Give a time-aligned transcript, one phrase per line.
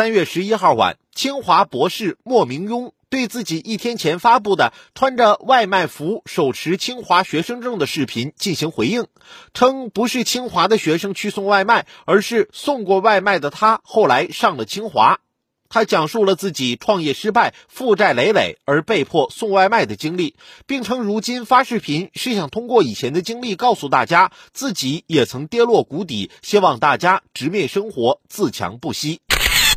[0.00, 9.08] 三月十一号晚，清华博士莫明庸对自己一天前发布的穿着外卖服手持清华学生证的视频进行回应，
[9.52, 15.20] 称不是清华的学生去送外卖，而是送过外卖的他后来上了清华。
[15.68, 20.34] 他讲述了自己创业失败、负债累累而被迫送外卖的经历，
[20.66, 29.20] 并称如今发视频是想通过以前的经历告诉大家，自己也曾跌落谷底，希望大家直面生活，自强不息。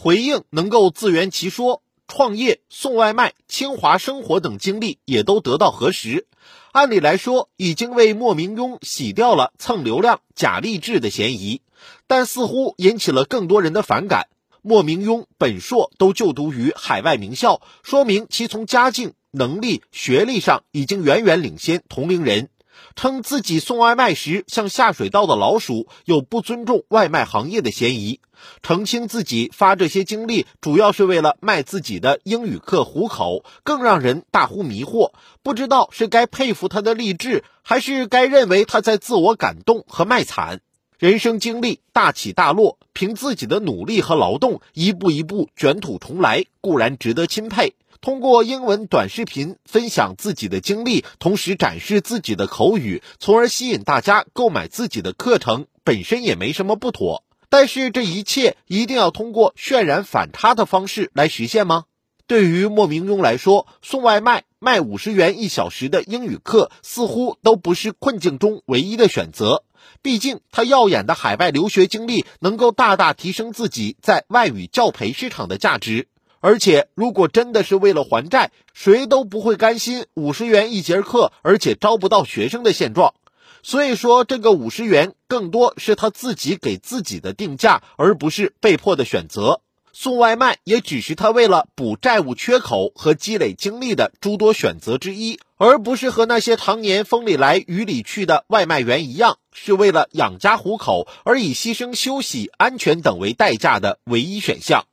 [0.00, 6.28] 回应能够自圆其说，创业、送外卖、清华生活等经历也都得到核实。
[6.70, 11.62] 按理来说，已经为莫明庸洗掉了蹭流量、假励志的嫌疑，
[12.06, 14.28] 但似乎引起了更多人的反感。
[14.62, 22.50] 莫明庸本硕都就读于海外名校，说明其从家境、能力、学历上已经远远领先同龄人。
[22.96, 28.20] 称自己送外卖时像下水道的老鼠，有不尊重外卖行业的嫌疑。
[28.62, 35.10] 澄清自己发这些经历主要是为了卖自己的英语课糊口，更让人大呼迷惑。
[35.42, 40.60] 不知道是该佩服他的励志，还是该认为他在自我感动和卖惨。
[40.98, 47.74] 人生经历大起大落，凭自己的努力和劳动一步一步卷土重来，固然值得钦佩。
[48.00, 57.24] 通过英文短视频分享自己的经历，同时展示自己的口语，从而吸引大家购买自己的课程，本身也没什么不妥。
[57.48, 61.84] 但是这一切一定要通过渲染反差的方式来实现吗？
[62.26, 69.64] 对于莫明庸来说，送外卖卖五十元一小时的英语课，似乎都不是困境中唯一的选择。
[70.02, 76.06] 毕竟他耀眼的海外留学经历，能够大大提升自己在外语教培市场的价值。
[76.40, 83.14] 而且，如果真的是为了还债，谁都不会甘心五十元一节课，而且招不到学生的现状。
[83.62, 89.60] 所以说，这个五十元更多是他自己给自己的定价，而不是被迫的选择。
[89.92, 104.84] 送外卖也只是他为了补债务缺口和积累经历的诸多选择之一，而不是和那些常年风里来雨里去的外卖员一样，是为了养家糊口而以牺牲休息、安全等为代价的唯一选项。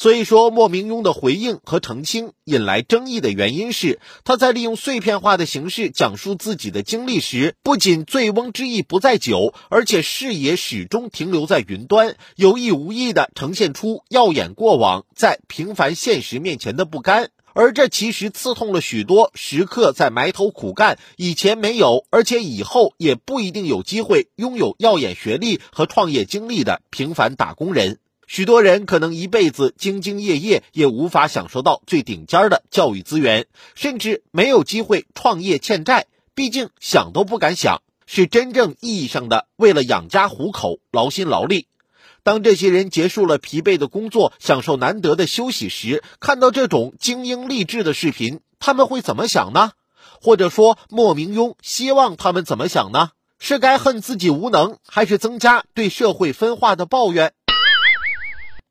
[0.00, 27.98] 所以说，莫明庸的回应和澄清引来争议的原因是，他在利用碎片化的形式讲述自己的经历时，不仅醉翁之意不在酒，而且视野始终停留在云端，有意无意地呈现出耀眼过往在平凡现实面前的不甘，而这其实刺痛了许多时刻在埋头苦干、以前没有，而且以后也不一定有机会拥有耀眼学历和创业经历的平凡打工人。
[28.28, 36.06] 许多人可能一辈子兢兢业业，也无法享受到最顶尖的教育资源，甚至没有机会创业欠债。
[36.34, 41.68] 毕竟想都不敢想，是真正意义上的为了养家糊口劳心劳力。
[42.22, 49.72] 当这些人结束了疲惫的工作，享受难得的休息时，看到这种精英励志的视频，他们会怎么想呢？
[50.20, 53.12] 或者说，莫明庸希望他们怎么想呢？
[53.38, 57.32] 是该恨自己无能，还是增加对社会分化的抱怨？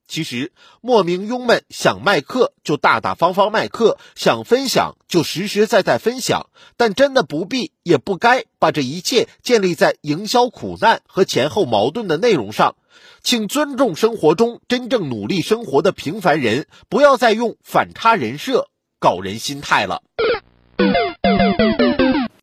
[0.08, 12.76] 其实，莫名庸们想卖课就大大方方卖课，想分享就实实在在分享，但真的不必也不该把这一切建立在营销苦难和前后矛盾的内容上。
[13.22, 18.70] 请尊重生活中真正努力生活的平凡人，不要再用反差人设
[19.00, 20.04] 搞人心态了。